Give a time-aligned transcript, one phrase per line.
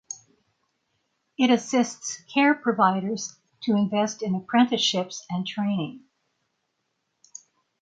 [1.37, 6.05] It assists care providers to invest in apprenticeships and training.